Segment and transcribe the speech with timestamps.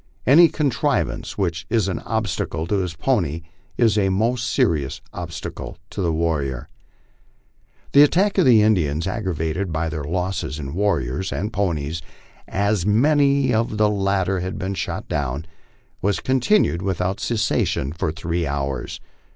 [0.25, 3.43] Any contrivance which is an obstacle to his pony
[3.77, 6.69] is a most serious obstacle to the warrior.
[7.91, 12.01] The attack of the Indians, aggravated by their losses in warriors and po nies,
[12.47, 15.45] as many of the latter had been shot down,
[16.01, 18.99] was continued without cessa tion for three hours.